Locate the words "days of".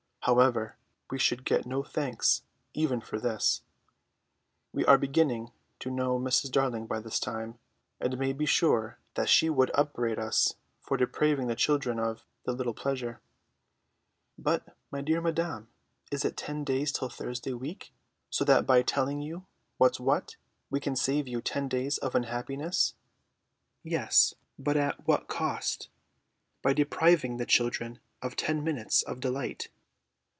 21.67-22.13